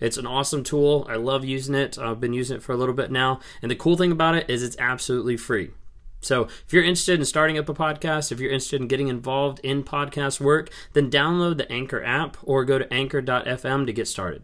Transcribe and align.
It's 0.00 0.16
an 0.16 0.26
awesome 0.26 0.64
tool. 0.64 1.06
I 1.08 1.16
love 1.16 1.44
using 1.44 1.74
it. 1.74 1.98
I've 1.98 2.20
been 2.20 2.32
using 2.32 2.56
it 2.56 2.62
for 2.62 2.72
a 2.72 2.76
little 2.76 2.94
bit 2.94 3.10
now. 3.10 3.40
And 3.62 3.70
the 3.70 3.76
cool 3.76 3.96
thing 3.96 4.12
about 4.12 4.34
it 4.34 4.48
is 4.48 4.62
it's 4.62 4.76
absolutely 4.78 5.36
free. 5.36 5.70
So, 6.22 6.44
if 6.44 6.72
you're 6.72 6.84
interested 6.84 7.18
in 7.18 7.24
starting 7.24 7.56
up 7.56 7.68
a 7.68 7.74
podcast, 7.74 8.30
if 8.30 8.40
you're 8.40 8.50
interested 8.50 8.80
in 8.80 8.88
getting 8.88 9.08
involved 9.08 9.58
in 9.60 9.82
podcast 9.82 10.38
work, 10.38 10.70
then 10.92 11.10
download 11.10 11.56
the 11.56 11.70
Anchor 11.72 12.04
app 12.04 12.36
or 12.42 12.64
go 12.66 12.78
to 12.78 12.92
anchor.fm 12.92 13.86
to 13.86 13.92
get 13.92 14.06
started. 14.06 14.42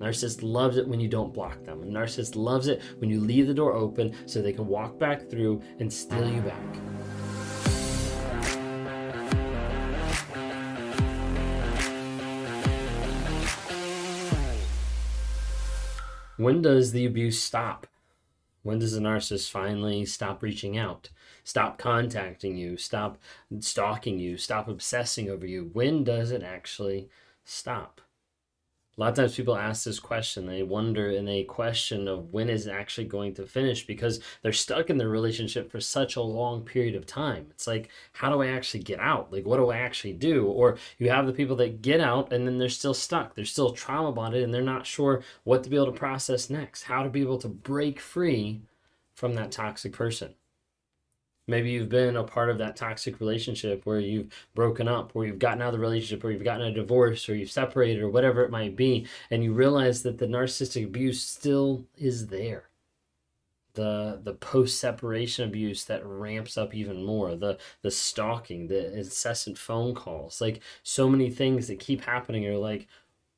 Narcissist 0.00 0.40
loves 0.42 0.76
it 0.76 0.88
when 0.88 0.98
you 0.98 1.08
don't 1.08 1.32
block 1.32 1.62
them. 1.64 1.80
A 1.82 1.86
narcissist 1.86 2.34
loves 2.34 2.66
it 2.66 2.82
when 2.98 3.10
you 3.10 3.20
leave 3.20 3.46
the 3.46 3.54
door 3.54 3.74
open 3.74 4.12
so 4.26 4.42
they 4.42 4.52
can 4.52 4.66
walk 4.66 4.98
back 4.98 5.30
through 5.30 5.62
and 5.78 5.92
steal 5.92 6.28
you 6.28 6.40
back. 6.40 6.76
When 16.44 16.60
does 16.60 16.92
the 16.92 17.06
abuse 17.06 17.42
stop? 17.42 17.86
When 18.62 18.78
does 18.78 18.92
the 18.92 19.00
narcissist 19.00 19.50
finally 19.50 20.04
stop 20.04 20.42
reaching 20.42 20.76
out? 20.76 21.08
Stop 21.42 21.78
contacting 21.78 22.58
you? 22.58 22.76
Stop 22.76 23.16
stalking 23.60 24.18
you? 24.18 24.36
Stop 24.36 24.68
obsessing 24.68 25.30
over 25.30 25.46
you? 25.46 25.70
When 25.72 26.04
does 26.04 26.30
it 26.30 26.42
actually 26.42 27.08
stop? 27.46 28.02
A 28.96 29.00
lot 29.00 29.10
of 29.10 29.16
times 29.16 29.34
people 29.34 29.56
ask 29.56 29.84
this 29.84 29.98
question. 29.98 30.46
They 30.46 30.62
wonder 30.62 31.10
and 31.10 31.26
they 31.26 31.42
question 31.42 32.06
of 32.06 32.32
when 32.32 32.48
is 32.48 32.68
it 32.68 32.70
actually 32.70 33.06
going 33.06 33.34
to 33.34 33.46
finish 33.46 33.84
because 33.84 34.20
they're 34.42 34.52
stuck 34.52 34.88
in 34.88 34.98
their 34.98 35.08
relationship 35.08 35.70
for 35.70 35.80
such 35.80 36.14
a 36.14 36.22
long 36.22 36.62
period 36.62 36.94
of 36.94 37.04
time. 37.04 37.48
It's 37.50 37.66
like, 37.66 37.90
how 38.12 38.30
do 38.30 38.40
I 38.40 38.48
actually 38.48 38.84
get 38.84 39.00
out? 39.00 39.32
Like, 39.32 39.46
what 39.46 39.56
do 39.56 39.70
I 39.70 39.78
actually 39.78 40.12
do? 40.12 40.46
Or 40.46 40.78
you 40.98 41.10
have 41.10 41.26
the 41.26 41.32
people 41.32 41.56
that 41.56 41.82
get 41.82 42.00
out 42.00 42.32
and 42.32 42.46
then 42.46 42.58
they're 42.58 42.68
still 42.68 42.94
stuck. 42.94 43.34
They're 43.34 43.44
still 43.44 43.72
trauma 43.72 44.12
bonded 44.12 44.44
and 44.44 44.54
they're 44.54 44.62
not 44.62 44.86
sure 44.86 45.22
what 45.42 45.64
to 45.64 45.70
be 45.70 45.76
able 45.76 45.86
to 45.86 45.92
process 45.92 46.48
next, 46.48 46.84
how 46.84 47.02
to 47.02 47.10
be 47.10 47.20
able 47.20 47.38
to 47.38 47.48
break 47.48 47.98
free 47.98 48.62
from 49.14 49.34
that 49.34 49.50
toxic 49.50 49.92
person. 49.92 50.34
Maybe 51.46 51.70
you've 51.70 51.90
been 51.90 52.16
a 52.16 52.24
part 52.24 52.48
of 52.48 52.58
that 52.58 52.76
toxic 52.76 53.20
relationship 53.20 53.84
where 53.84 54.00
you've 54.00 54.28
broken 54.54 54.88
up, 54.88 55.12
or 55.14 55.26
you've 55.26 55.38
gotten 55.38 55.60
out 55.60 55.68
of 55.68 55.74
the 55.74 55.78
relationship, 55.78 56.24
or 56.24 56.30
you've 56.30 56.42
gotten 56.44 56.66
a 56.66 56.72
divorce, 56.72 57.28
or 57.28 57.34
you've 57.34 57.50
separated, 57.50 58.02
or 58.02 58.08
whatever 58.08 58.42
it 58.42 58.50
might 58.50 58.76
be, 58.76 59.06
and 59.30 59.44
you 59.44 59.52
realize 59.52 60.02
that 60.02 60.18
the 60.18 60.26
narcissistic 60.26 60.84
abuse 60.84 61.22
still 61.22 61.84
is 61.98 62.28
there. 62.28 62.70
The 63.74 64.20
the 64.22 64.34
post 64.34 64.78
separation 64.78 65.44
abuse 65.44 65.84
that 65.86 66.06
ramps 66.06 66.56
up 66.56 66.74
even 66.74 67.04
more, 67.04 67.34
the 67.36 67.58
the 67.82 67.90
stalking, 67.90 68.68
the 68.68 68.94
incessant 68.96 69.58
phone 69.58 69.94
calls, 69.94 70.40
like 70.40 70.60
so 70.82 71.08
many 71.10 71.28
things 71.28 71.68
that 71.68 71.80
keep 71.80 72.02
happening. 72.02 72.46
Are 72.46 72.56
like, 72.56 72.86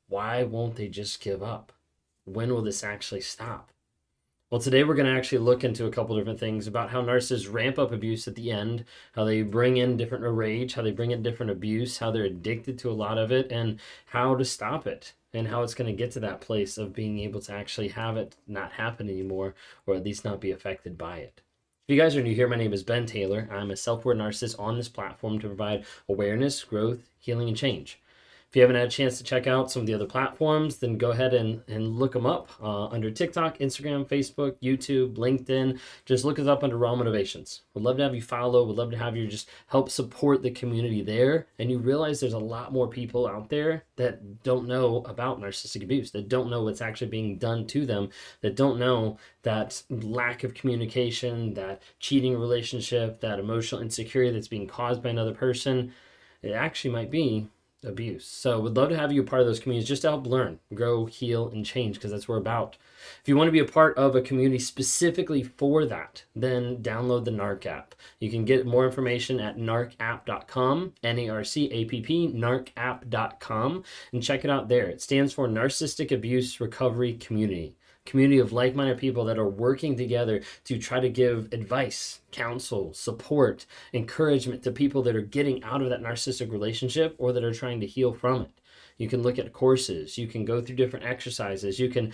why 0.07 0.43
won't 0.43 0.75
they 0.75 0.87
just 0.89 1.21
give 1.21 1.41
up? 1.43 1.73
When 2.25 2.53
will 2.53 2.61
this 2.61 2.83
actually 2.83 3.21
stop? 3.21 3.71
Well, 4.49 4.61
today 4.61 4.85
we're 4.85 4.95
going 4.95 5.13
to 5.13 5.17
actually 5.17 5.39
look 5.39 5.65
into 5.65 5.87
a 5.87 5.91
couple 5.91 6.15
different 6.15 6.39
things 6.39 6.67
about 6.67 6.89
how 6.89 7.01
narcissists 7.01 7.51
ramp 7.51 7.77
up 7.77 7.91
abuse 7.91 8.29
at 8.29 8.35
the 8.35 8.49
end, 8.49 8.85
how 9.11 9.25
they 9.25 9.41
bring 9.41 9.75
in 9.75 9.97
different 9.97 10.23
rage, 10.23 10.73
how 10.73 10.83
they 10.83 10.91
bring 10.91 11.11
in 11.11 11.21
different 11.21 11.51
abuse, 11.51 11.97
how 11.97 12.11
they're 12.11 12.23
addicted 12.23 12.79
to 12.79 12.89
a 12.89 12.93
lot 12.93 13.17
of 13.17 13.29
it, 13.29 13.51
and 13.51 13.77
how 14.05 14.37
to 14.37 14.45
stop 14.45 14.87
it, 14.87 15.11
and 15.33 15.49
how 15.49 15.63
it's 15.63 15.73
going 15.73 15.91
to 15.91 15.97
get 15.97 16.11
to 16.11 16.21
that 16.21 16.39
place 16.39 16.77
of 16.77 16.93
being 16.93 17.19
able 17.19 17.41
to 17.41 17.51
actually 17.51 17.89
have 17.89 18.15
it 18.15 18.37
not 18.47 18.71
happen 18.71 19.09
anymore, 19.09 19.53
or 19.85 19.95
at 19.95 20.05
least 20.05 20.23
not 20.23 20.39
be 20.39 20.51
affected 20.51 20.97
by 20.97 21.17
it. 21.17 21.41
If 21.89 21.95
you 21.95 22.01
guys 22.01 22.15
are 22.15 22.23
new 22.23 22.33
here, 22.33 22.47
my 22.47 22.55
name 22.55 22.71
is 22.71 22.83
Ben 22.83 23.05
Taylor. 23.05 23.49
I'm 23.51 23.71
a 23.71 23.75
self 23.75 24.05
aware 24.05 24.15
narcissist 24.15 24.57
on 24.57 24.77
this 24.77 24.87
platform 24.87 25.39
to 25.39 25.47
provide 25.47 25.85
awareness, 26.07 26.63
growth, 26.63 27.09
healing, 27.19 27.49
and 27.49 27.57
change. 27.57 27.99
You 28.57 28.63
haven't 28.63 28.77
had 28.77 28.87
a 28.87 28.89
chance 28.89 29.19
to 29.19 29.23
check 29.23 29.45
out 29.45 29.69
some 29.69 29.81
of 29.81 29.85
the 29.85 29.93
other 29.93 30.07
platforms, 30.07 30.77
then 30.77 30.97
go 30.97 31.11
ahead 31.11 31.35
and, 31.35 31.61
and 31.67 31.99
look 31.99 32.13
them 32.13 32.25
up 32.25 32.49
uh, 32.59 32.87
under 32.87 33.11
TikTok, 33.11 33.59
Instagram, 33.59 34.03
Facebook, 34.03 34.55
YouTube, 34.63 35.13
LinkedIn. 35.15 35.77
Just 36.05 36.25
look 36.25 36.39
us 36.39 36.47
up 36.47 36.63
under 36.63 36.75
Raw 36.75 36.95
Motivations. 36.95 37.61
Would 37.75 37.83
love 37.83 37.97
to 37.97 38.03
have 38.03 38.15
you 38.15 38.21
follow. 38.23 38.65
We'd 38.65 38.77
love 38.77 38.89
to 38.89 38.97
have 38.97 39.15
you 39.15 39.27
just 39.27 39.47
help 39.67 39.91
support 39.91 40.41
the 40.41 40.49
community 40.49 41.03
there. 41.03 41.45
And 41.59 41.69
you 41.69 41.77
realize 41.77 42.19
there's 42.19 42.33
a 42.33 42.39
lot 42.39 42.73
more 42.73 42.87
people 42.87 43.27
out 43.27 43.49
there 43.49 43.83
that 43.97 44.41
don't 44.41 44.67
know 44.67 45.03
about 45.05 45.39
narcissistic 45.39 45.83
abuse, 45.83 46.09
that 46.09 46.27
don't 46.27 46.49
know 46.49 46.63
what's 46.63 46.81
actually 46.81 47.11
being 47.11 47.37
done 47.37 47.67
to 47.67 47.85
them, 47.85 48.09
that 48.41 48.55
don't 48.55 48.79
know 48.79 49.19
that 49.43 49.83
lack 49.91 50.43
of 50.43 50.55
communication, 50.55 51.53
that 51.53 51.83
cheating 51.99 52.35
relationship, 52.35 53.21
that 53.21 53.37
emotional 53.37 53.81
insecurity 53.81 54.33
that's 54.33 54.47
being 54.47 54.65
caused 54.65 55.03
by 55.03 55.09
another 55.09 55.35
person. 55.35 55.93
It 56.41 56.53
actually 56.53 56.89
might 56.91 57.11
be 57.11 57.49
abuse. 57.83 58.25
So 58.25 58.59
we'd 58.59 58.75
love 58.75 58.89
to 58.89 58.97
have 58.97 59.11
you 59.11 59.21
a 59.21 59.25
part 59.25 59.41
of 59.41 59.47
those 59.47 59.59
communities 59.59 59.87
just 59.87 60.01
to 60.03 60.09
help 60.09 60.27
learn, 60.27 60.59
grow, 60.73 61.05
heal, 61.05 61.49
and 61.49 61.65
change 61.65 61.95
because 61.95 62.11
that's 62.11 62.27
what 62.27 62.35
we're 62.35 62.41
about. 62.41 62.77
If 63.21 63.27
you 63.29 63.37
want 63.37 63.47
to 63.47 63.51
be 63.51 63.59
a 63.59 63.65
part 63.65 63.97
of 63.97 64.15
a 64.15 64.21
community 64.21 64.59
specifically 64.59 65.43
for 65.43 65.85
that, 65.85 66.23
then 66.35 66.77
download 66.77 67.25
the 67.25 67.31
NARC 67.31 67.65
app. 67.65 67.95
You 68.19 68.29
can 68.29 68.45
get 68.45 68.65
more 68.65 68.85
information 68.85 69.39
at 69.39 69.57
narcapp.com, 69.57 70.93
N-A-R-C-A-P-P, 71.03 72.33
narcapp.com, 72.33 73.83
and 74.11 74.23
check 74.23 74.43
it 74.43 74.49
out 74.49 74.67
there. 74.67 74.87
It 74.87 75.01
stands 75.01 75.33
for 75.33 75.47
Narcissistic 75.47 76.11
Abuse 76.11 76.59
Recovery 76.59 77.13
Community 77.13 77.75
community 78.07 78.39
of 78.39 78.51
like 78.51 78.73
minded 78.73 78.97
people 78.97 79.25
that 79.25 79.37
are 79.37 79.47
working 79.47 79.95
together 79.95 80.41
to 80.63 80.79
try 80.79 80.99
to 80.99 81.09
give 81.09 81.53
advice, 81.53 82.21
counsel, 82.31 82.93
support, 82.93 83.65
encouragement 83.93 84.63
to 84.63 84.71
people 84.71 85.03
that 85.03 85.15
are 85.15 85.21
getting 85.21 85.63
out 85.63 85.81
of 85.81 85.89
that 85.89 86.01
narcissistic 86.01 86.51
relationship 86.51 87.15
or 87.19 87.31
that 87.33 87.43
are 87.43 87.53
trying 87.53 87.79
to 87.81 87.85
heal 87.85 88.13
from 88.13 88.41
it. 88.41 88.51
You 88.97 89.07
can 89.07 89.21
look 89.21 89.37
at 89.37 89.53
courses. 89.53 90.17
You 90.17 90.27
can 90.27 90.43
go 90.43 90.59
through 90.59 90.75
different 90.75 91.05
exercises. 91.05 91.79
You 91.79 91.89
can 91.89 92.13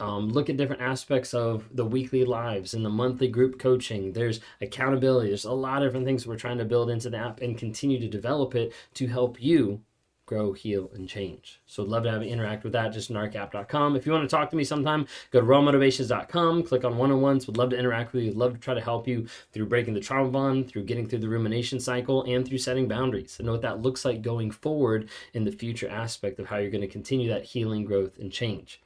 um, 0.00 0.30
look 0.30 0.50
at 0.50 0.56
different 0.56 0.82
aspects 0.82 1.32
of 1.32 1.68
the 1.72 1.84
weekly 1.84 2.24
lives 2.24 2.74
and 2.74 2.84
the 2.84 2.90
monthly 2.90 3.28
group 3.28 3.58
coaching. 3.58 4.12
There's 4.12 4.40
accountability. 4.60 5.28
There's 5.28 5.44
a 5.44 5.52
lot 5.52 5.82
of 5.82 5.88
different 5.88 6.06
things 6.06 6.26
we're 6.26 6.36
trying 6.36 6.58
to 6.58 6.64
build 6.64 6.90
into 6.90 7.10
the 7.10 7.18
app 7.18 7.40
and 7.40 7.56
continue 7.56 8.00
to 8.00 8.08
develop 8.08 8.54
it 8.56 8.72
to 8.94 9.06
help 9.06 9.40
you 9.40 9.82
grow, 10.26 10.52
heal, 10.52 10.90
and 10.94 11.08
change. 11.08 11.60
So 11.66 11.82
I'd 11.82 11.88
love 11.88 12.04
to 12.04 12.10
have 12.10 12.22
you 12.22 12.30
interact 12.30 12.64
with 12.64 12.72
that. 12.72 12.92
Just 12.92 13.12
narcapp.com. 13.12 13.96
If 13.96 14.06
you 14.06 14.12
want 14.12 14.28
to 14.28 14.36
talk 14.36 14.50
to 14.50 14.56
me 14.56 14.64
sometime, 14.64 15.06
go 15.30 15.40
to 15.40 15.46
rawmotivations.com, 15.46 16.62
click 16.62 16.84
on 16.84 16.96
one-on-ones. 16.96 17.46
Would 17.46 17.56
love 17.56 17.70
to 17.70 17.78
interact 17.78 18.12
with 18.12 18.24
you. 18.24 18.30
Would 18.30 18.38
love 18.38 18.52
to 18.54 18.58
try 18.58 18.74
to 18.74 18.80
help 18.80 19.06
you 19.06 19.26
through 19.52 19.66
breaking 19.66 19.94
the 19.94 20.00
trauma 20.00 20.30
bond, 20.30 20.68
through 20.68 20.84
getting 20.84 21.06
through 21.06 21.20
the 21.20 21.28
rumination 21.28 21.78
cycle, 21.78 22.22
and 22.24 22.46
through 22.46 22.58
setting 22.58 22.88
boundaries. 22.88 23.36
And 23.38 23.46
know 23.46 23.52
what 23.52 23.62
that 23.62 23.82
looks 23.82 24.04
like 24.04 24.22
going 24.22 24.50
forward 24.50 25.10
in 25.34 25.44
the 25.44 25.52
future 25.52 25.88
aspect 25.88 26.38
of 26.38 26.46
how 26.46 26.56
you're 26.56 26.70
going 26.70 26.80
to 26.80 26.88
continue 26.88 27.28
that 27.28 27.44
healing, 27.44 27.84
growth, 27.84 28.18
and 28.18 28.32
change. 28.32 28.80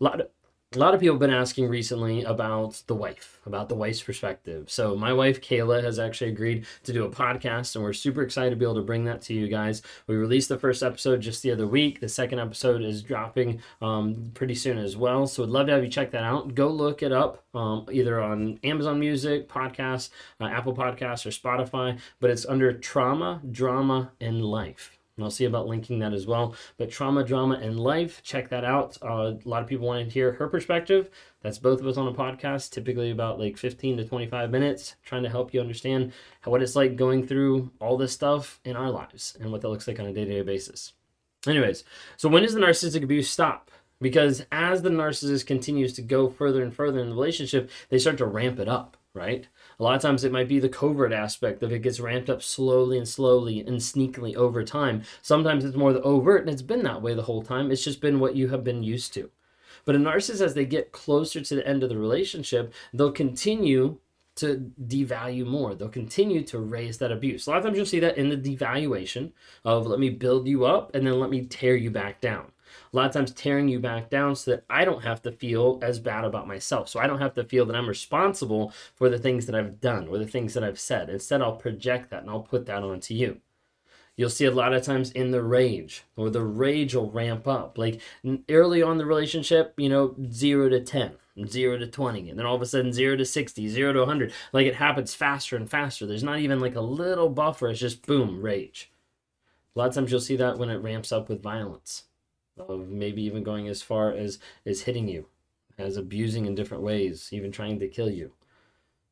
A 0.00 0.04
lot 0.04 0.20
of, 0.20 0.28
a 0.76 0.78
lot 0.78 0.92
of 0.92 1.00
people 1.00 1.14
have 1.14 1.20
been 1.20 1.30
asking 1.30 1.68
recently 1.68 2.22
about 2.24 2.82
the 2.86 2.94
wife, 2.94 3.40
about 3.46 3.68
the 3.68 3.74
wife's 3.74 4.02
perspective. 4.02 4.70
So 4.70 4.94
my 4.94 5.12
wife 5.12 5.40
Kayla 5.40 5.82
has 5.82 5.98
actually 5.98 6.30
agreed 6.30 6.66
to 6.84 6.92
do 6.92 7.04
a 7.04 7.10
podcast, 7.10 7.74
and 7.74 7.82
we're 7.82 7.94
super 7.94 8.22
excited 8.22 8.50
to 8.50 8.56
be 8.56 8.64
able 8.64 8.74
to 8.74 8.82
bring 8.82 9.04
that 9.06 9.22
to 9.22 9.34
you 9.34 9.48
guys. 9.48 9.80
We 10.06 10.16
released 10.16 10.50
the 10.50 10.58
first 10.58 10.82
episode 10.82 11.22
just 11.22 11.42
the 11.42 11.50
other 11.50 11.66
week. 11.66 12.00
The 12.00 12.08
second 12.08 12.40
episode 12.40 12.82
is 12.82 13.02
dropping 13.02 13.62
um, 13.80 14.30
pretty 14.34 14.54
soon 14.54 14.76
as 14.76 14.96
well. 14.96 15.26
So 15.26 15.42
we'd 15.42 15.50
love 15.50 15.66
to 15.68 15.72
have 15.72 15.82
you 15.82 15.90
check 15.90 16.10
that 16.10 16.24
out. 16.24 16.54
Go 16.54 16.68
look 16.68 17.02
it 17.02 17.12
up 17.12 17.42
um, 17.54 17.86
either 17.90 18.20
on 18.20 18.60
Amazon 18.62 19.00
Music, 19.00 19.48
Podcasts, 19.48 20.10
uh, 20.40 20.44
Apple 20.44 20.74
Podcasts, 20.74 21.24
or 21.24 21.30
Spotify. 21.30 21.98
But 22.20 22.30
it's 22.30 22.44
under 22.44 22.72
Trauma, 22.72 23.40
Drama, 23.50 24.12
and 24.20 24.44
Life 24.44 24.95
and 25.16 25.24
I'll 25.24 25.30
see 25.30 25.46
about 25.46 25.66
linking 25.66 25.98
that 26.00 26.12
as 26.12 26.26
well. 26.26 26.54
But 26.76 26.90
trauma, 26.90 27.24
drama, 27.24 27.54
and 27.54 27.80
life, 27.80 28.22
check 28.22 28.50
that 28.50 28.64
out. 28.64 28.98
Uh, 29.02 29.34
a 29.44 29.48
lot 29.48 29.62
of 29.62 29.68
people 29.68 29.86
want 29.86 30.06
to 30.06 30.12
hear 30.12 30.32
her 30.32 30.48
perspective. 30.48 31.10
That's 31.42 31.58
both 31.58 31.80
of 31.80 31.86
us 31.86 31.96
on 31.96 32.08
a 32.08 32.12
podcast, 32.12 32.70
typically 32.70 33.10
about 33.10 33.38
like 33.38 33.56
15 33.56 33.96
to 33.96 34.04
25 34.04 34.50
minutes, 34.50 34.96
trying 35.04 35.22
to 35.22 35.30
help 35.30 35.54
you 35.54 35.60
understand 35.60 36.12
how, 36.40 36.50
what 36.50 36.62
it's 36.62 36.76
like 36.76 36.96
going 36.96 37.26
through 37.26 37.70
all 37.80 37.96
this 37.96 38.12
stuff 38.12 38.60
in 38.64 38.76
our 38.76 38.90
lives 38.90 39.36
and 39.40 39.50
what 39.50 39.62
that 39.62 39.68
looks 39.68 39.88
like 39.88 39.98
on 39.98 40.06
a 40.06 40.12
day 40.12 40.24
to 40.24 40.32
day 40.32 40.42
basis. 40.42 40.92
Anyways, 41.46 41.84
so 42.16 42.28
when 42.28 42.42
does 42.42 42.54
the 42.54 42.60
narcissistic 42.60 43.02
abuse 43.02 43.30
stop? 43.30 43.70
Because 44.00 44.44
as 44.52 44.82
the 44.82 44.90
narcissist 44.90 45.46
continues 45.46 45.94
to 45.94 46.02
go 46.02 46.28
further 46.28 46.62
and 46.62 46.74
further 46.74 47.00
in 47.00 47.08
the 47.08 47.14
relationship, 47.14 47.70
they 47.88 47.98
start 47.98 48.18
to 48.18 48.26
ramp 48.26 48.58
it 48.58 48.68
up, 48.68 48.96
right? 49.14 49.48
A 49.78 49.82
lot 49.82 49.96
of 49.96 50.02
times 50.02 50.24
it 50.24 50.32
might 50.32 50.48
be 50.48 50.58
the 50.58 50.70
covert 50.70 51.12
aspect 51.12 51.62
of 51.62 51.70
it 51.70 51.82
gets 51.82 52.00
ramped 52.00 52.30
up 52.30 52.42
slowly 52.42 52.96
and 52.96 53.06
slowly 53.06 53.60
and 53.60 53.76
sneakily 53.78 54.34
over 54.34 54.64
time. 54.64 55.02
Sometimes 55.20 55.64
it's 55.64 55.76
more 55.76 55.92
the 55.92 56.00
overt, 56.00 56.42
and 56.42 56.50
it's 56.50 56.62
been 56.62 56.82
that 56.84 57.02
way 57.02 57.14
the 57.14 57.22
whole 57.22 57.42
time. 57.42 57.70
It's 57.70 57.84
just 57.84 58.00
been 58.00 58.18
what 58.18 58.36
you 58.36 58.48
have 58.48 58.64
been 58.64 58.82
used 58.82 59.12
to. 59.14 59.30
But 59.84 59.94
a 59.94 59.98
narcissist, 59.98 60.40
as 60.40 60.54
they 60.54 60.64
get 60.64 60.92
closer 60.92 61.42
to 61.42 61.54
the 61.54 61.66
end 61.66 61.82
of 61.82 61.90
the 61.90 61.98
relationship, 61.98 62.72
they'll 62.94 63.12
continue 63.12 63.98
to 64.36 64.70
devalue 64.86 65.46
more. 65.46 65.74
They'll 65.74 65.88
continue 65.88 66.42
to 66.44 66.58
raise 66.58 66.98
that 66.98 67.12
abuse. 67.12 67.46
A 67.46 67.50
lot 67.50 67.58
of 67.58 67.64
times 67.64 67.76
you'll 67.76 67.86
see 67.86 68.00
that 68.00 68.18
in 68.18 68.28
the 68.28 68.36
devaluation 68.36 69.32
of 69.64 69.86
let 69.86 69.98
me 69.98 70.10
build 70.10 70.46
you 70.46 70.64
up 70.64 70.94
and 70.94 71.06
then 71.06 71.18
let 71.18 71.30
me 71.30 71.46
tear 71.46 71.76
you 71.76 71.90
back 71.90 72.20
down. 72.20 72.52
A 72.92 72.96
lot 72.96 73.06
of 73.06 73.12
times 73.12 73.32
tearing 73.32 73.68
you 73.68 73.78
back 73.78 74.10
down 74.10 74.36
so 74.36 74.52
that 74.52 74.64
I 74.70 74.84
don't 74.84 75.04
have 75.04 75.22
to 75.22 75.32
feel 75.32 75.78
as 75.82 75.98
bad 75.98 76.24
about 76.24 76.48
myself. 76.48 76.88
So 76.88 77.00
I 77.00 77.06
don't 77.06 77.20
have 77.20 77.34
to 77.34 77.44
feel 77.44 77.66
that 77.66 77.76
I'm 77.76 77.88
responsible 77.88 78.72
for 78.94 79.08
the 79.08 79.18
things 79.18 79.46
that 79.46 79.54
I've 79.54 79.80
done 79.80 80.08
or 80.08 80.18
the 80.18 80.26
things 80.26 80.54
that 80.54 80.64
I've 80.64 80.80
said. 80.80 81.10
Instead, 81.10 81.42
I'll 81.42 81.56
project 81.56 82.10
that 82.10 82.22
and 82.22 82.30
I'll 82.30 82.40
put 82.40 82.66
that 82.66 82.82
onto 82.82 83.14
you. 83.14 83.40
You'll 84.16 84.30
see 84.30 84.46
a 84.46 84.50
lot 84.50 84.72
of 84.72 84.82
times 84.82 85.10
in 85.10 85.30
the 85.30 85.42
rage, 85.42 86.04
or 86.16 86.30
the 86.30 86.42
rage 86.42 86.94
will 86.94 87.10
ramp 87.10 87.46
up. 87.46 87.76
Like 87.76 88.00
early 88.48 88.82
on 88.82 88.96
the 88.96 89.04
relationship, 89.04 89.74
you 89.76 89.90
know, 89.90 90.14
zero 90.32 90.70
to 90.70 90.80
10, 90.80 91.12
zero 91.46 91.76
to 91.76 91.86
20, 91.86 92.30
and 92.30 92.38
then 92.38 92.46
all 92.46 92.54
of 92.54 92.62
a 92.62 92.66
sudden 92.66 92.94
zero 92.94 93.14
to 93.16 93.26
60, 93.26 93.68
zero 93.68 93.92
to 93.92 93.98
100. 94.00 94.32
Like 94.54 94.66
it 94.66 94.76
happens 94.76 95.14
faster 95.14 95.54
and 95.54 95.70
faster. 95.70 96.06
There's 96.06 96.22
not 96.22 96.38
even 96.38 96.60
like 96.60 96.76
a 96.76 96.80
little 96.80 97.28
buffer, 97.28 97.68
it's 97.68 97.80
just 97.80 98.06
boom, 98.06 98.40
rage. 98.40 98.90
A 99.74 99.78
lot 99.78 99.88
of 99.88 99.94
times 99.94 100.10
you'll 100.10 100.20
see 100.20 100.36
that 100.36 100.56
when 100.56 100.70
it 100.70 100.82
ramps 100.82 101.12
up 101.12 101.28
with 101.28 101.42
violence, 101.42 102.04
of 102.58 102.88
maybe 102.88 103.22
even 103.22 103.42
going 103.42 103.68
as 103.68 103.82
far 103.82 104.12
as, 104.12 104.38
as 104.64 104.82
hitting 104.82 105.08
you, 105.08 105.26
as 105.78 105.96
abusing 105.96 106.46
in 106.46 106.54
different 106.54 106.82
ways, 106.82 107.28
even 107.32 107.52
trying 107.52 107.78
to 107.78 107.88
kill 107.88 108.10
you. 108.10 108.32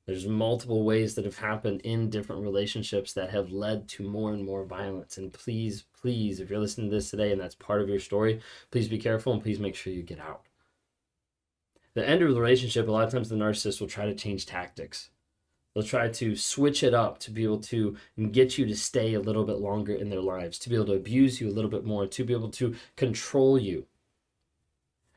There's 0.06 0.26
multiple 0.26 0.84
ways 0.84 1.14
that 1.14 1.24
have 1.24 1.38
happened 1.38 1.80
in 1.80 2.10
different 2.10 2.42
relationships 2.42 3.14
that 3.14 3.30
have 3.30 3.52
led 3.52 3.88
to 3.90 4.02
more 4.02 4.34
and 4.34 4.44
more 4.44 4.64
violence. 4.64 5.16
And 5.16 5.32
please, 5.32 5.84
please, 5.98 6.40
if 6.40 6.50
you're 6.50 6.58
listening 6.58 6.90
to 6.90 6.96
this 6.96 7.10
today 7.10 7.32
and 7.32 7.40
that's 7.40 7.54
part 7.54 7.80
of 7.80 7.88
your 7.88 8.00
story, 8.00 8.40
please 8.70 8.86
be 8.86 8.98
careful 8.98 9.32
and 9.32 9.42
please 9.42 9.58
make 9.58 9.74
sure 9.74 9.92
you 9.92 10.02
get 10.02 10.20
out. 10.20 10.42
The 11.94 12.06
end 12.06 12.22
of 12.22 12.34
the 12.34 12.40
relationship, 12.40 12.86
a 12.86 12.90
lot 12.90 13.06
of 13.06 13.12
times 13.12 13.30
the 13.30 13.36
narcissist 13.36 13.80
will 13.80 13.88
try 13.88 14.04
to 14.04 14.14
change 14.14 14.44
tactics. 14.44 15.10
They'll 15.74 15.82
try 15.82 16.08
to 16.08 16.36
switch 16.36 16.82
it 16.82 16.94
up 16.94 17.18
to 17.20 17.30
be 17.30 17.42
able 17.42 17.60
to 17.60 17.96
get 18.30 18.56
you 18.58 18.66
to 18.66 18.76
stay 18.76 19.14
a 19.14 19.20
little 19.20 19.44
bit 19.44 19.58
longer 19.58 19.94
in 19.94 20.08
their 20.08 20.20
lives, 20.20 20.58
to 20.60 20.68
be 20.68 20.76
able 20.76 20.86
to 20.86 20.94
abuse 20.94 21.40
you 21.40 21.48
a 21.48 21.52
little 21.52 21.70
bit 21.70 21.84
more, 21.84 22.06
to 22.06 22.24
be 22.24 22.32
able 22.32 22.50
to 22.50 22.74
control 22.96 23.58
you. 23.58 23.86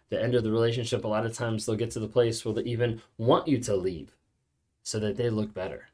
The 0.10 0.22
end 0.22 0.36
of 0.36 0.44
the 0.44 0.52
relationship, 0.52 1.04
a 1.04 1.08
lot 1.08 1.26
of 1.26 1.34
times 1.34 1.66
they'll 1.66 1.76
get 1.76 1.92
to 1.92 2.00
the 2.00 2.08
place 2.08 2.44
where 2.44 2.56
they 2.56 2.64
even 2.64 3.02
want 3.18 3.48
you 3.48 3.60
to 3.60 3.76
leave 3.76 4.16
so 4.82 5.00
that 5.00 5.18
they 5.18 5.30
look 5.30 5.54
better 5.54 5.90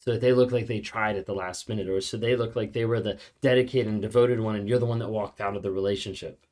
so 0.00 0.12
that 0.12 0.20
they 0.20 0.32
look 0.32 0.50
like 0.50 0.66
they 0.66 0.80
tried 0.80 1.16
at 1.16 1.26
the 1.26 1.34
last 1.34 1.68
minute 1.68 1.88
or 1.88 2.00
so 2.00 2.16
they 2.16 2.34
look 2.34 2.56
like 2.56 2.72
they 2.72 2.84
were 2.84 3.00
the 3.00 3.18
dedicated 3.40 3.86
and 3.86 4.02
devoted 4.02 4.40
one 4.40 4.56
and 4.56 4.68
you're 4.68 4.78
the 4.78 4.86
one 4.86 4.98
that 4.98 5.10
walked 5.10 5.40
out 5.40 5.56
of 5.56 5.62
the 5.62 5.70
relationship 5.70 6.46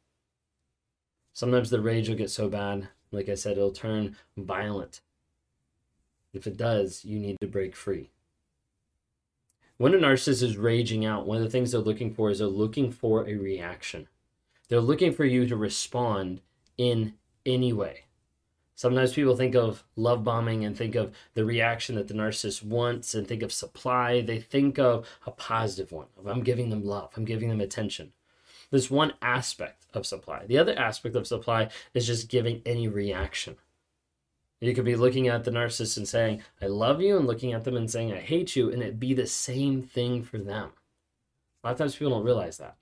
sometimes 1.32 1.70
the 1.70 1.80
rage 1.80 2.08
will 2.08 2.16
get 2.16 2.30
so 2.30 2.48
bad 2.48 2.88
like 3.10 3.28
i 3.28 3.34
said 3.34 3.56
it'll 3.56 3.72
turn 3.72 4.16
violent 4.36 5.00
if 6.32 6.46
it 6.46 6.56
does 6.56 7.04
you 7.04 7.18
need 7.18 7.36
to 7.40 7.46
break 7.46 7.74
free 7.74 8.10
when 9.76 9.94
a 9.94 9.98
narcissist 9.98 10.42
is 10.42 10.56
raging 10.56 11.04
out 11.04 11.26
one 11.26 11.36
of 11.36 11.42
the 11.42 11.50
things 11.50 11.72
they're 11.72 11.80
looking 11.80 12.12
for 12.12 12.30
is 12.30 12.38
they're 12.38 12.48
looking 12.48 12.90
for 12.90 13.26
a 13.26 13.34
reaction 13.36 14.08
they're 14.68 14.80
looking 14.80 15.12
for 15.12 15.24
you 15.24 15.46
to 15.46 15.56
respond 15.56 16.40
in 16.76 17.14
any 17.46 17.72
way 17.72 18.04
Sometimes 18.78 19.12
people 19.12 19.34
think 19.34 19.56
of 19.56 19.82
love 19.96 20.22
bombing 20.22 20.64
and 20.64 20.76
think 20.76 20.94
of 20.94 21.12
the 21.34 21.44
reaction 21.44 21.96
that 21.96 22.06
the 22.06 22.14
narcissist 22.14 22.62
wants 22.62 23.12
and 23.12 23.26
think 23.26 23.42
of 23.42 23.52
supply. 23.52 24.20
They 24.20 24.38
think 24.38 24.78
of 24.78 25.04
a 25.26 25.32
positive 25.32 25.90
one 25.90 26.06
of 26.16 26.28
I'm 26.28 26.44
giving 26.44 26.70
them 26.70 26.84
love, 26.84 27.10
I'm 27.16 27.24
giving 27.24 27.48
them 27.48 27.60
attention. 27.60 28.12
There's 28.70 28.88
one 28.88 29.14
aspect 29.20 29.86
of 29.94 30.06
supply. 30.06 30.46
The 30.46 30.58
other 30.58 30.78
aspect 30.78 31.16
of 31.16 31.26
supply 31.26 31.70
is 31.92 32.06
just 32.06 32.28
giving 32.28 32.62
any 32.64 32.86
reaction. 32.86 33.56
You 34.60 34.74
could 34.74 34.84
be 34.84 34.96
looking 34.96 35.28
at 35.28 35.44
the 35.44 35.52
narcissist 35.52 35.96
and 35.96 36.08
saying, 36.08 36.42
I 36.60 36.66
love 36.66 37.00
you, 37.00 37.16
and 37.16 37.26
looking 37.26 37.52
at 37.52 37.64
them 37.64 37.76
and 37.76 37.90
saying, 37.90 38.12
I 38.12 38.18
hate 38.18 38.56
you, 38.56 38.72
and 38.72 38.82
it 38.82 38.98
be 38.98 39.14
the 39.14 39.26
same 39.26 39.82
thing 39.82 40.22
for 40.22 40.38
them. 40.38 40.70
A 41.62 41.66
lot 41.68 41.72
of 41.72 41.78
times 41.78 41.96
people 41.96 42.10
don't 42.10 42.24
realize 42.24 42.58
that. 42.58 42.76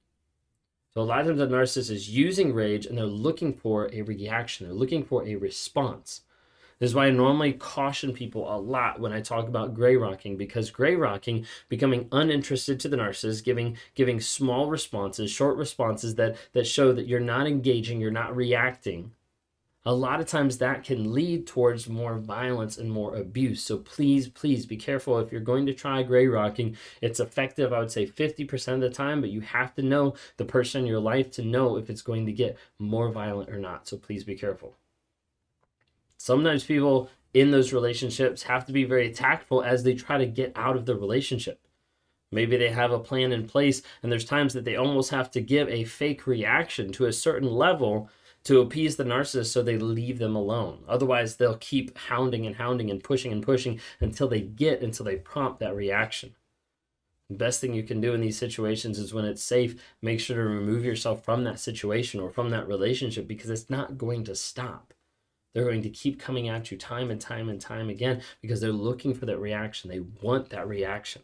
So 0.95 1.03
a 1.03 1.05
lot 1.05 1.21
of 1.21 1.27
times 1.27 1.39
the 1.39 1.47
narcissist 1.49 1.91
is 1.91 2.09
using 2.09 2.55
rage 2.55 2.87
and 2.87 2.97
they're 2.97 3.05
looking 3.05 3.53
for 3.53 3.91
a 3.93 4.01
reaction. 4.01 4.67
They're 4.67 4.75
looking 4.75 5.05
for 5.05 5.27
a 5.27 5.37
response. 5.37 6.23
This 6.79 6.91
is 6.91 6.95
why 6.95 7.07
I 7.07 7.11
normally 7.11 7.53
caution 7.53 8.15
people 8.15 8.51
a 8.51 8.57
lot 8.57 8.99
when 8.99 9.13
I 9.13 9.21
talk 9.21 9.47
about 9.47 9.75
gray 9.75 9.97
rocking 9.97 10.39
because 10.39 10.71
gray 10.71 10.95
rocking, 10.95 11.45
becoming 11.69 12.09
uninterested 12.13 12.81
to 12.81 12.89
the 12.89 12.97
narcissist, 12.97 13.45
giving 13.45 13.77
giving 13.95 14.21
small 14.21 14.71
responses, 14.71 15.31
short 15.31 15.57
responses 15.57 16.15
that 16.15 16.37
that 16.53 16.67
show 16.67 16.93
that 16.93 17.07
you're 17.07 17.21
not 17.21 17.47
engaging, 17.47 18.01
you're 18.01 18.11
not 18.11 18.35
reacting, 18.35 19.13
a 19.87 19.95
lot 19.95 20.19
of 20.19 20.27
times 20.27 20.59
that 20.59 20.83
can 20.83 21.13
lead 21.13 21.47
towards 21.47 21.89
more 21.89 22.19
violence 22.19 22.77
and 22.77 22.91
more 22.91 23.15
abuse. 23.15 23.63
So 23.63 23.79
please, 23.79 24.29
please 24.29 24.67
be 24.67 24.77
careful. 24.77 25.21
If 25.21 25.31
you're 25.31 25.41
going 25.41 25.65
to 25.67 25.73
try 25.73 26.03
gray 26.03 26.27
rocking, 26.27 26.77
it's 27.01 27.21
effective, 27.21 27.73
I 27.73 27.79
would 27.79 27.93
say 27.93 28.05
50% 28.05 28.75
of 28.75 28.81
the 28.81 28.91
time, 28.91 29.21
but 29.21 29.31
you 29.31 29.43
have 29.43 29.77
to 29.77 29.83
know 29.83 30.17
the 30.39 30.45
person 30.45 30.81
in 30.81 30.87
your 30.89 30.99
life 30.99 31.31
to 31.33 31.43
know 31.43 31.77
if 31.77 31.89
it's 31.89 32.03
going 32.03 32.27
to 32.27 32.33
get 32.33 32.59
more 32.81 33.13
violent 33.13 33.49
or 33.49 33.61
not. 33.61 33.87
So 33.87 33.97
please 33.97 34.25
be 34.25 34.35
careful. 34.35 34.75
Sometimes 36.19 36.65
people 36.65 37.09
in 37.33 37.53
those 37.53 37.73
relationships 37.73 38.43
have 38.43 38.67
to 38.67 38.73
be 38.73 38.83
very 38.83 39.13
tactful 39.13 39.63
as 39.63 39.85
they 39.85 39.95
try 39.95 40.19
to 40.19 40.27
get 40.27 40.51
out 40.57 40.75
of 40.75 40.87
the 40.87 40.97
relationship. 40.97 41.61
Maybe 42.33 42.57
they 42.57 42.71
have 42.71 42.91
a 42.91 42.99
plan 42.99 43.31
in 43.31 43.47
place, 43.47 43.83
and 44.03 44.11
there's 44.11 44.25
times 44.25 44.53
that 44.55 44.65
they 44.65 44.75
almost 44.75 45.11
have 45.11 45.31
to 45.31 45.41
give 45.41 45.69
a 45.69 45.85
fake 45.85 46.27
reaction 46.27 46.91
to 46.95 47.07
a 47.07 47.13
certain 47.13 47.49
level 47.49 48.11
to 48.47 48.61
appease 48.61 48.95
the 48.95 49.03
narcissist 49.03 49.47
so 49.47 49.61
they 49.61 49.77
leave 49.77 50.21
them 50.21 50.37
alone. 50.37 50.85
Otherwise, 50.89 51.35
they'll 51.35 51.57
keep 51.57 51.99
hounding 51.99 52.47
and 52.47 52.55
hounding 52.55 52.93
and 52.93 53.03
pushing 53.03 53.33
and 53.33 53.43
pushing 53.43 53.81
until 54.01 54.29
they 54.29 54.41
get, 54.41 54.83
until 54.83 55.05
they 55.05 55.17
prompt 55.17 55.59
that 55.59 55.75
reaction. 55.75 56.37
The 57.29 57.35
best 57.35 57.61
thing 57.61 57.75
you 57.75 57.83
can 57.83 58.01
do 58.01 58.15
in 58.15 58.21
these 58.21 58.39
situations 58.39 59.01
is 59.01 59.13
when 59.13 59.25
it's 59.25 59.43
safe, 59.43 59.83
make 60.01 60.21
sure 60.21 60.37
to 60.37 60.49
remove 60.49 60.85
yourself 60.85 61.25
from 61.25 61.43
that 61.43 61.59
situation 61.59 62.21
or 62.21 62.31
from 62.31 62.51
that 62.51 62.69
relationship 62.69 63.27
because 63.27 63.51
it's 63.51 63.69
not 63.69 63.99
going 63.99 64.23
to 64.25 64.37
stop. 64.37 64.95
They're 65.53 65.65
going 65.65 65.83
to 65.83 65.91
keep 65.91 66.21
coming 66.21 66.49
at 66.49 66.71
you 66.71 66.79
time 66.79 67.11
and 67.11 67.21
time 67.21 67.49
and 67.49 67.61
time 67.61 67.89
again 67.89 68.23
because 68.43 68.61
they're 68.61 68.71
looking 68.71 69.13
for 69.13 69.27
that 69.27 69.41
reaction. 69.41 69.91
They 69.91 70.05
want 70.23 70.51
that 70.51 70.69
reaction. 70.69 71.23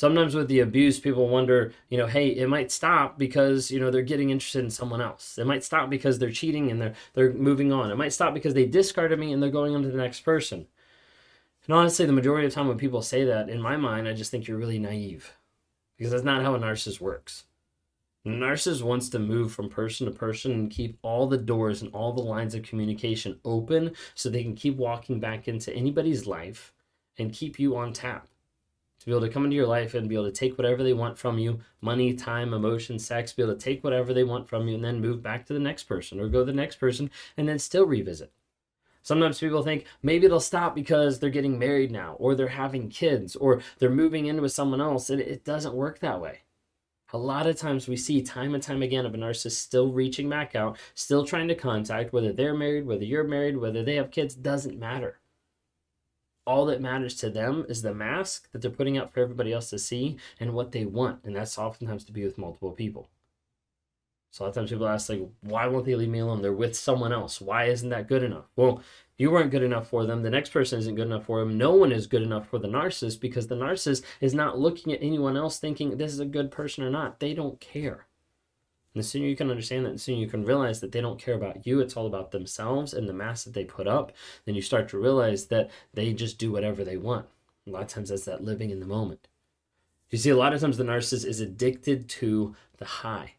Sometimes 0.00 0.34
with 0.34 0.48
the 0.48 0.60
abuse, 0.60 0.98
people 0.98 1.28
wonder, 1.28 1.74
you 1.90 1.98
know, 1.98 2.06
hey, 2.06 2.28
it 2.28 2.48
might 2.48 2.72
stop 2.72 3.18
because, 3.18 3.70
you 3.70 3.78
know, 3.78 3.90
they're 3.90 4.00
getting 4.00 4.30
interested 4.30 4.64
in 4.64 4.70
someone 4.70 5.02
else. 5.02 5.36
It 5.36 5.46
might 5.46 5.62
stop 5.62 5.90
because 5.90 6.18
they're 6.18 6.30
cheating 6.30 6.70
and 6.70 6.80
they're 6.80 6.94
they're 7.12 7.34
moving 7.34 7.70
on. 7.70 7.90
It 7.90 7.96
might 7.96 8.14
stop 8.14 8.32
because 8.32 8.54
they 8.54 8.64
discarded 8.64 9.18
me 9.18 9.30
and 9.30 9.42
they're 9.42 9.50
going 9.50 9.74
on 9.74 9.82
to 9.82 9.90
the 9.90 9.98
next 9.98 10.20
person. 10.20 10.66
And 11.66 11.74
honestly, 11.74 12.06
the 12.06 12.14
majority 12.14 12.46
of 12.46 12.54
time 12.54 12.66
when 12.66 12.78
people 12.78 13.02
say 13.02 13.24
that, 13.26 13.50
in 13.50 13.60
my 13.60 13.76
mind, 13.76 14.08
I 14.08 14.14
just 14.14 14.30
think 14.30 14.48
you're 14.48 14.56
really 14.56 14.78
naive. 14.78 15.36
Because 15.98 16.12
that's 16.12 16.24
not 16.24 16.42
how 16.44 16.54
a 16.54 16.58
narcissist 16.58 17.02
works. 17.02 17.44
A 18.24 18.30
narcissist 18.30 18.80
wants 18.80 19.10
to 19.10 19.18
move 19.18 19.52
from 19.52 19.68
person 19.68 20.06
to 20.06 20.12
person 20.12 20.52
and 20.52 20.70
keep 20.70 20.96
all 21.02 21.26
the 21.26 21.36
doors 21.36 21.82
and 21.82 21.92
all 21.92 22.14
the 22.14 22.22
lines 22.22 22.54
of 22.54 22.62
communication 22.62 23.38
open 23.44 23.92
so 24.14 24.30
they 24.30 24.44
can 24.44 24.56
keep 24.56 24.78
walking 24.78 25.20
back 25.20 25.46
into 25.46 25.70
anybody's 25.74 26.26
life 26.26 26.72
and 27.18 27.34
keep 27.34 27.58
you 27.58 27.76
on 27.76 27.92
tap 27.92 28.26
to 29.00 29.06
be 29.06 29.12
able 29.12 29.22
to 29.22 29.32
come 29.32 29.44
into 29.44 29.56
your 29.56 29.66
life 29.66 29.94
and 29.94 30.08
be 30.08 30.14
able 30.14 30.26
to 30.26 30.32
take 30.32 30.58
whatever 30.58 30.82
they 30.82 30.92
want 30.92 31.18
from 31.18 31.38
you 31.38 31.58
money, 31.80 32.12
time, 32.14 32.52
emotion, 32.52 32.98
sex 32.98 33.32
be 33.32 33.42
able 33.42 33.54
to 33.54 33.58
take 33.58 33.82
whatever 33.82 34.12
they 34.12 34.24
want 34.24 34.48
from 34.48 34.68
you 34.68 34.74
and 34.74 34.84
then 34.84 35.00
move 35.00 35.22
back 35.22 35.46
to 35.46 35.54
the 35.54 35.58
next 35.58 35.84
person 35.84 36.20
or 36.20 36.28
go 36.28 36.40
to 36.40 36.44
the 36.44 36.52
next 36.52 36.76
person 36.76 37.10
and 37.36 37.48
then 37.48 37.58
still 37.58 37.86
revisit. 37.86 38.30
Sometimes 39.02 39.40
people 39.40 39.62
think 39.62 39.86
maybe 40.02 40.26
they'll 40.26 40.40
stop 40.40 40.74
because 40.74 41.18
they're 41.18 41.30
getting 41.30 41.58
married 41.58 41.90
now 41.90 42.16
or 42.18 42.34
they're 42.34 42.48
having 42.48 42.90
kids 42.90 43.34
or 43.34 43.62
they're 43.78 43.88
moving 43.88 44.26
in 44.26 44.42
with 44.42 44.52
someone 44.52 44.82
else. 44.82 45.08
And 45.08 45.22
it 45.22 45.42
doesn't 45.42 45.74
work 45.74 46.00
that 46.00 46.20
way. 46.20 46.40
A 47.12 47.18
lot 47.18 47.46
of 47.46 47.56
times 47.56 47.88
we 47.88 47.96
see 47.96 48.22
time 48.22 48.54
and 48.54 48.62
time 48.62 48.82
again 48.82 49.06
of 49.06 49.14
a 49.14 49.16
narcissist 49.16 49.52
still 49.52 49.90
reaching 49.90 50.28
back 50.28 50.54
out, 50.54 50.76
still 50.94 51.24
trying 51.24 51.48
to 51.48 51.54
contact, 51.54 52.12
whether 52.12 52.32
they're 52.32 52.54
married, 52.54 52.86
whether 52.86 53.04
you're 53.04 53.24
married, 53.24 53.56
whether 53.56 53.82
they 53.82 53.96
have 53.96 54.10
kids, 54.10 54.34
doesn't 54.34 54.78
matter 54.78 55.19
all 56.50 56.66
that 56.66 56.80
matters 56.80 57.14
to 57.14 57.30
them 57.30 57.64
is 57.68 57.80
the 57.80 57.94
mask 57.94 58.50
that 58.50 58.60
they're 58.60 58.72
putting 58.72 58.98
out 58.98 59.12
for 59.12 59.20
everybody 59.20 59.52
else 59.52 59.70
to 59.70 59.78
see 59.78 60.16
and 60.40 60.52
what 60.52 60.72
they 60.72 60.84
want. 60.84 61.20
And 61.22 61.36
that's 61.36 61.56
oftentimes 61.56 62.04
to 62.06 62.12
be 62.12 62.24
with 62.24 62.38
multiple 62.38 62.72
people. 62.72 63.08
So 64.32 64.42
a 64.42 64.44
lot 64.44 64.48
of 64.48 64.54
times 64.56 64.70
people 64.70 64.88
ask, 64.88 65.08
like, 65.08 65.28
why 65.42 65.68
won't 65.68 65.86
they 65.86 65.94
leave 65.94 66.08
me 66.08 66.18
alone? 66.18 66.42
They're 66.42 66.52
with 66.52 66.76
someone 66.76 67.12
else. 67.12 67.40
Why 67.40 67.66
isn't 67.66 67.88
that 67.90 68.08
good 68.08 68.24
enough? 68.24 68.46
Well, 68.56 68.82
you 69.16 69.30
weren't 69.30 69.52
good 69.52 69.62
enough 69.62 69.88
for 69.88 70.04
them. 70.04 70.22
The 70.22 70.30
next 70.30 70.50
person 70.50 70.80
isn't 70.80 70.96
good 70.96 71.06
enough 71.06 71.26
for 71.26 71.38
them. 71.38 71.56
No 71.56 71.72
one 71.72 71.92
is 71.92 72.08
good 72.08 72.22
enough 72.22 72.48
for 72.48 72.58
the 72.58 72.68
narcissist 72.68 73.20
because 73.20 73.46
the 73.46 73.54
narcissist 73.54 74.02
is 74.20 74.34
not 74.34 74.58
looking 74.58 74.92
at 74.92 75.02
anyone 75.02 75.36
else 75.36 75.60
thinking 75.60 75.96
this 75.96 76.12
is 76.12 76.20
a 76.20 76.24
good 76.24 76.50
person 76.50 76.82
or 76.82 76.90
not. 76.90 77.20
They 77.20 77.32
don't 77.32 77.60
care. 77.60 78.06
And 78.94 79.02
the 79.02 79.06
sooner 79.06 79.26
you 79.26 79.36
can 79.36 79.50
understand 79.50 79.86
that, 79.86 79.92
the 79.92 79.98
sooner 79.98 80.18
you 80.18 80.26
can 80.26 80.44
realize 80.44 80.80
that 80.80 80.92
they 80.92 81.00
don't 81.00 81.18
care 81.18 81.34
about 81.34 81.66
you, 81.66 81.80
it's 81.80 81.96
all 81.96 82.06
about 82.06 82.32
themselves 82.32 82.92
and 82.92 83.08
the 83.08 83.12
mask 83.12 83.44
that 83.44 83.54
they 83.54 83.64
put 83.64 83.86
up, 83.86 84.12
then 84.44 84.54
you 84.54 84.62
start 84.62 84.88
to 84.88 84.98
realize 84.98 85.46
that 85.46 85.70
they 85.94 86.12
just 86.12 86.38
do 86.38 86.50
whatever 86.50 86.82
they 86.82 86.96
want. 86.96 87.26
A 87.66 87.70
lot 87.70 87.82
of 87.82 87.88
times 87.88 88.08
that's 88.08 88.24
that 88.24 88.42
living 88.44 88.70
in 88.70 88.80
the 88.80 88.86
moment. 88.86 89.28
You 90.10 90.18
see, 90.18 90.30
a 90.30 90.36
lot 90.36 90.52
of 90.52 90.60
times 90.60 90.76
the 90.76 90.84
narcissist 90.84 91.24
is 91.24 91.40
addicted 91.40 92.08
to 92.08 92.56
the 92.78 92.84
high. 92.84 93.34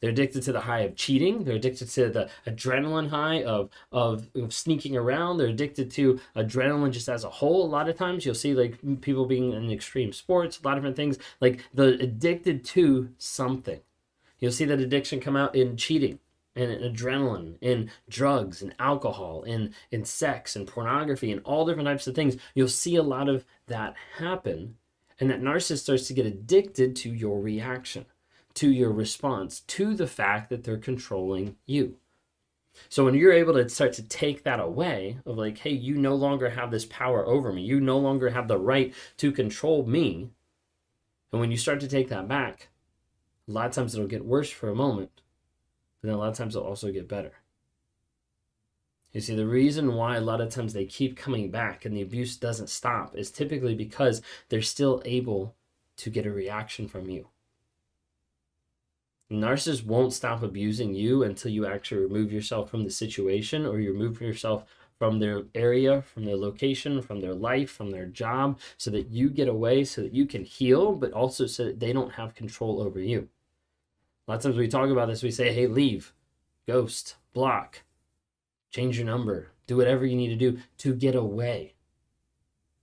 They're 0.00 0.10
addicted 0.10 0.42
to 0.44 0.52
the 0.52 0.60
high 0.60 0.80
of 0.80 0.94
cheating. 0.94 1.44
They're 1.44 1.56
addicted 1.56 1.88
to 1.90 2.08
the 2.08 2.30
adrenaline 2.46 3.10
high 3.10 3.42
of, 3.42 3.68
of, 3.90 4.28
of 4.34 4.54
sneaking 4.54 4.96
around. 4.96 5.36
They're 5.36 5.48
addicted 5.48 5.90
to 5.92 6.20
adrenaline 6.36 6.92
just 6.92 7.08
as 7.08 7.24
a 7.24 7.30
whole. 7.30 7.66
A 7.66 7.68
lot 7.68 7.88
of 7.88 7.96
times 7.96 8.24
you'll 8.24 8.34
see 8.34 8.54
like 8.54 8.78
people 9.00 9.26
being 9.26 9.52
in 9.52 9.70
extreme 9.70 10.12
sports, 10.12 10.58
a 10.58 10.66
lot 10.66 10.78
of 10.78 10.82
different 10.82 10.96
things. 10.96 11.18
Like 11.40 11.64
the 11.74 12.00
addicted 12.00 12.64
to 12.66 13.10
something. 13.18 13.80
You'll 14.38 14.52
see 14.52 14.64
that 14.66 14.80
addiction 14.80 15.20
come 15.20 15.36
out 15.36 15.54
in 15.54 15.76
cheating 15.76 16.18
and 16.54 16.70
in 16.70 16.92
adrenaline, 16.92 17.56
in 17.60 17.90
drugs 18.08 18.62
and 18.62 18.74
alcohol, 18.78 19.42
in, 19.42 19.74
in 19.90 20.04
sex 20.04 20.56
and 20.56 20.66
pornography 20.66 21.30
and 21.30 21.40
all 21.44 21.66
different 21.66 21.88
types 21.88 22.06
of 22.06 22.14
things. 22.14 22.36
You'll 22.54 22.68
see 22.68 22.96
a 22.96 23.02
lot 23.02 23.28
of 23.28 23.44
that 23.66 23.94
happen. 24.18 24.76
And 25.20 25.30
that 25.30 25.42
narcissist 25.42 25.80
starts 25.80 26.06
to 26.08 26.14
get 26.14 26.26
addicted 26.26 26.94
to 26.96 27.10
your 27.10 27.40
reaction 27.40 28.06
to 28.58 28.72
your 28.72 28.90
response 28.90 29.60
to 29.60 29.94
the 29.94 30.08
fact 30.08 30.50
that 30.50 30.64
they're 30.64 30.78
controlling 30.78 31.54
you. 31.64 31.96
So 32.88 33.04
when 33.04 33.14
you're 33.14 33.32
able 33.32 33.54
to 33.54 33.68
start 33.68 33.92
to 33.94 34.02
take 34.02 34.42
that 34.42 34.58
away 34.58 35.18
of 35.24 35.38
like, 35.38 35.58
hey, 35.58 35.70
you 35.70 35.94
no 35.96 36.16
longer 36.16 36.50
have 36.50 36.72
this 36.72 36.84
power 36.84 37.24
over 37.24 37.52
me, 37.52 37.62
you 37.62 37.78
no 37.78 37.98
longer 37.98 38.30
have 38.30 38.48
the 38.48 38.58
right 38.58 38.92
to 39.18 39.30
control 39.30 39.86
me. 39.86 40.30
And 41.30 41.40
when 41.40 41.52
you 41.52 41.56
start 41.56 41.78
to 41.80 41.88
take 41.88 42.08
that 42.08 42.26
back, 42.26 42.68
a 43.48 43.52
lot 43.52 43.66
of 43.66 43.72
times 43.72 43.94
it'll 43.94 44.06
get 44.06 44.24
worse 44.24 44.50
for 44.50 44.68
a 44.68 44.74
moment, 44.74 45.10
but 46.00 46.08
then 46.08 46.14
a 46.14 46.18
lot 46.18 46.28
of 46.28 46.36
times 46.36 46.54
it'll 46.54 46.68
also 46.68 46.92
get 46.92 47.08
better. 47.08 47.32
You 49.12 49.22
see, 49.22 49.34
the 49.34 49.46
reason 49.46 49.94
why 49.94 50.16
a 50.16 50.20
lot 50.20 50.42
of 50.42 50.50
times 50.50 50.74
they 50.74 50.84
keep 50.84 51.16
coming 51.16 51.50
back 51.50 51.84
and 51.84 51.96
the 51.96 52.02
abuse 52.02 52.36
doesn't 52.36 52.68
stop 52.68 53.16
is 53.16 53.30
typically 53.30 53.74
because 53.74 54.20
they're 54.48 54.60
still 54.60 55.02
able 55.06 55.56
to 55.96 56.10
get 56.10 56.26
a 56.26 56.30
reaction 56.30 56.88
from 56.88 57.08
you. 57.08 57.28
Narcissists 59.30 59.84
won't 59.84 60.12
stop 60.12 60.42
abusing 60.42 60.94
you 60.94 61.22
until 61.22 61.50
you 61.50 61.66
actually 61.66 62.02
remove 62.02 62.32
yourself 62.32 62.70
from 62.70 62.84
the 62.84 62.90
situation 62.90 63.66
or 63.66 63.80
you 63.80 63.92
remove 63.92 64.20
yourself 64.20 64.64
from 64.98 65.18
their 65.18 65.44
area, 65.54 66.02
from 66.02 66.24
their 66.24 66.36
location, 66.36 67.00
from 67.00 67.20
their 67.20 67.34
life, 67.34 67.70
from 67.70 67.90
their 67.90 68.06
job, 68.06 68.58
so 68.76 68.90
that 68.90 69.08
you 69.10 69.30
get 69.30 69.48
away, 69.48 69.84
so 69.84 70.02
that 70.02 70.14
you 70.14 70.26
can 70.26 70.44
heal, 70.44 70.92
but 70.92 71.12
also 71.12 71.46
so 71.46 71.66
that 71.66 71.78
they 71.80 71.92
don't 71.92 72.12
have 72.12 72.34
control 72.34 72.82
over 72.82 73.00
you. 73.00 73.28
A 74.28 74.32
lot 74.32 74.36
of 74.36 74.42
times 74.42 74.56
we 74.58 74.68
talk 74.68 74.90
about 74.90 75.08
this, 75.08 75.22
we 75.22 75.30
say, 75.30 75.54
hey, 75.54 75.66
leave, 75.66 76.12
ghost, 76.66 77.16
block, 77.32 77.82
change 78.70 78.98
your 78.98 79.06
number, 79.06 79.52
do 79.66 79.78
whatever 79.78 80.04
you 80.04 80.16
need 80.16 80.28
to 80.28 80.36
do 80.36 80.58
to 80.76 80.94
get 80.94 81.14
away. 81.14 81.76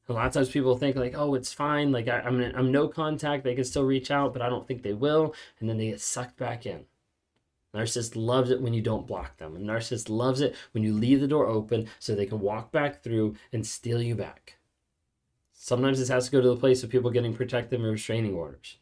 A 0.10 0.14
lot 0.14 0.26
of 0.26 0.34
times 0.34 0.50
people 0.50 0.76
think 0.76 0.96
like, 0.96 1.14
oh, 1.16 1.36
it's 1.36 1.54
fine. 1.54 1.92
Like 1.92 2.08
I, 2.08 2.20
am 2.22 2.42
I'm, 2.42 2.56
I'm 2.56 2.72
no 2.72 2.88
contact. 2.88 3.44
They 3.44 3.54
can 3.54 3.64
still 3.64 3.84
reach 3.84 4.10
out, 4.10 4.34
but 4.34 4.42
I 4.42 4.50
don't 4.50 4.68
think 4.68 4.82
they 4.82 4.94
will. 4.94 5.36
And 5.60 5.70
then 5.70 5.78
they 5.78 5.92
get 5.92 6.02
sucked 6.02 6.38
back 6.38 6.66
in. 6.66 6.86
Narcissist 7.76 8.16
loves 8.16 8.50
it 8.50 8.62
when 8.62 8.74
you 8.74 8.82
don't 8.82 9.08
block 9.08 9.38
them. 9.38 9.56
And 9.56 9.68
narcissist 9.68 10.10
loves 10.10 10.42
it 10.42 10.56
when 10.72 10.84
you 10.84 10.94
leave 10.94 11.22
the 11.22 11.28
door 11.28 11.46
open 11.46 11.88
so 12.00 12.16
they 12.16 12.26
can 12.26 12.40
walk 12.40 12.72
back 12.72 13.04
through 13.04 13.36
and 13.54 13.66
steal 13.66 14.02
you 14.02 14.16
back. 14.16 14.58
Sometimes 15.54 16.00
this 16.00 16.10
has 16.10 16.26
to 16.26 16.32
go 16.32 16.42
to 16.42 16.50
the 16.50 16.56
place 16.56 16.84
of 16.84 16.90
people 16.90 17.12
getting 17.12 17.36
protective 17.36 17.82
and 17.82 17.92
restraining 17.92 18.34
orders. 18.34 18.78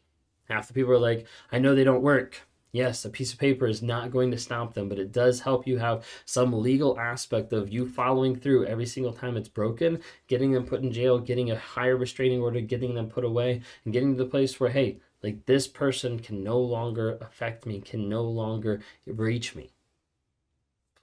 Half 0.48 0.68
the 0.68 0.74
people 0.74 0.92
are 0.92 0.98
like, 0.98 1.26
I 1.50 1.58
know 1.58 1.74
they 1.74 1.84
don't 1.84 2.02
work. 2.02 2.42
Yes, 2.74 3.04
a 3.04 3.08
piece 3.08 3.32
of 3.32 3.38
paper 3.38 3.68
is 3.68 3.82
not 3.82 4.10
going 4.10 4.32
to 4.32 4.36
stop 4.36 4.74
them, 4.74 4.88
but 4.88 4.98
it 4.98 5.12
does 5.12 5.38
help 5.38 5.64
you 5.64 5.78
have 5.78 6.04
some 6.24 6.52
legal 6.52 6.98
aspect 6.98 7.52
of 7.52 7.68
you 7.68 7.88
following 7.88 8.34
through 8.34 8.66
every 8.66 8.84
single 8.84 9.12
time 9.12 9.36
it's 9.36 9.48
broken, 9.48 10.00
getting 10.26 10.50
them 10.50 10.66
put 10.66 10.82
in 10.82 10.90
jail, 10.90 11.20
getting 11.20 11.52
a 11.52 11.56
higher 11.56 11.96
restraining 11.96 12.40
order, 12.40 12.60
getting 12.60 12.96
them 12.96 13.08
put 13.08 13.24
away, 13.24 13.62
and 13.84 13.94
getting 13.94 14.16
to 14.16 14.24
the 14.24 14.28
place 14.28 14.58
where, 14.58 14.70
hey, 14.70 14.98
like 15.22 15.46
this 15.46 15.68
person 15.68 16.18
can 16.18 16.42
no 16.42 16.58
longer 16.58 17.16
affect 17.20 17.64
me, 17.64 17.80
can 17.80 18.08
no 18.08 18.24
longer 18.24 18.80
reach 19.06 19.54
me. 19.54 19.70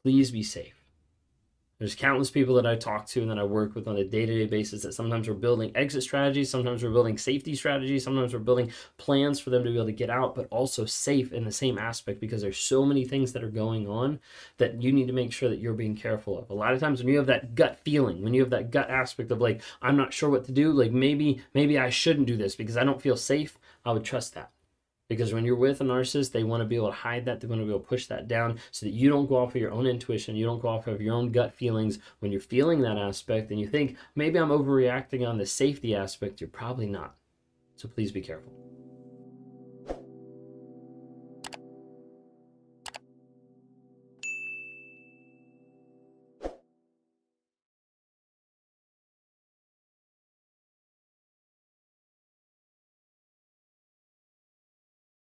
Please 0.04 0.30
be 0.30 0.44
safe. 0.44 0.81
There's 1.82 1.96
countless 1.96 2.30
people 2.30 2.54
that 2.54 2.68
I 2.68 2.76
talk 2.76 3.08
to 3.08 3.24
and 3.24 3.32
that 3.32 3.40
I 3.40 3.44
work 3.44 3.74
with 3.74 3.88
on 3.88 3.98
a 3.98 4.04
day 4.04 4.28
to 4.28 4.32
day 4.32 4.46
basis 4.46 4.84
that 4.84 4.94
sometimes 4.94 5.28
we're 5.28 5.34
building 5.34 5.72
exit 5.74 6.04
strategies, 6.04 6.48
sometimes 6.48 6.84
we're 6.84 6.92
building 6.92 7.18
safety 7.18 7.56
strategies, 7.56 8.04
sometimes 8.04 8.36
we're 8.36 8.40
building 8.40 8.72
plans 8.98 9.40
for 9.40 9.50
them 9.50 9.64
to 9.64 9.70
be 9.72 9.78
able 9.78 9.88
to 9.88 9.92
get 9.92 10.12
out, 10.12 10.36
but 10.36 10.46
also 10.52 10.86
safe 10.86 11.34
in 11.34 11.44
the 11.44 11.52
same 11.52 11.80
aspect 11.80 12.22
because 12.22 12.44
there's 12.44 12.60
so 12.60 12.86
many 12.86 13.04
things 13.04 13.34
that 13.34 13.44
are 13.44 13.50
going 13.50 13.88
on 13.88 14.20
that 14.60 14.80
you 14.80 14.92
need 14.92 15.08
to 15.08 15.14
make 15.14 15.34
sure 15.34 15.50
that 15.50 15.58
you're 15.58 15.74
being 15.74 15.96
careful 15.96 16.38
of. 16.38 16.52
A 16.52 16.54
lot 16.54 16.72
of 16.72 16.80
times 16.80 17.00
when 17.00 17.12
you 17.12 17.18
have 17.18 17.26
that 17.26 17.56
gut 17.56 17.80
feeling, 17.80 18.22
when 18.22 18.36
you 18.36 18.42
have 18.42 18.52
that 18.52 18.70
gut 18.70 18.92
aspect 18.92 19.32
of 19.32 19.42
like, 19.42 19.64
I'm 19.82 19.98
not 19.98 20.14
sure 20.14 20.30
what 20.30 20.46
to 20.46 20.52
do, 20.52 20.72
like 20.74 20.92
maybe, 20.92 21.42
maybe 21.56 21.80
I 21.80 21.90
shouldn't 21.90 22.28
do 22.28 22.38
this 22.38 22.56
because 22.56 22.78
I 22.78 22.84
don't 22.84 23.02
feel 23.02 23.18
safe, 23.18 23.58
I 23.84 23.92
would 23.92 24.04
trust 24.04 24.36
that. 24.36 24.52
Because 25.12 25.34
when 25.34 25.44
you're 25.44 25.58
with 25.58 25.82
a 25.82 25.84
narcissist, 25.84 26.32
they 26.32 26.46
want 26.46 26.62
to 26.62 26.66
be 26.66 26.78
able 26.78 26.88
to 26.88 26.94
hide 26.94 27.26
that. 27.26 27.42
They 27.42 27.48
want 27.48 27.60
to 27.60 27.66
be 27.66 27.72
able 27.72 27.82
to 27.82 27.86
push 27.86 28.06
that 28.06 28.30
down 28.30 28.58
so 28.72 28.86
that 28.86 28.94
you 28.94 29.10
don't 29.10 29.28
go 29.28 29.36
off 29.36 29.50
of 29.50 29.60
your 29.60 29.72
own 29.72 29.86
intuition. 29.86 30.38
You 30.38 30.46
don't 30.46 30.62
go 30.62 30.70
off 30.70 30.88
of 30.88 31.02
your 31.02 31.14
own 31.14 31.34
gut 31.34 31.54
feelings 31.54 32.00
when 32.20 32.32
you're 32.32 32.40
feeling 32.40 32.80
that 32.84 32.98
aspect 32.98 33.52
and 33.52 33.60
you 33.60 33.68
think, 33.68 33.98
maybe 34.16 34.40
I'm 34.40 34.52
overreacting 34.52 35.28
on 35.28 35.38
the 35.38 35.46
safety 35.46 35.94
aspect. 35.94 36.40
You're 36.40 36.50
probably 36.50 36.86
not. 36.86 37.14
So 37.76 37.90
please 37.90 38.14
be 38.14 38.22
careful. 38.22 38.54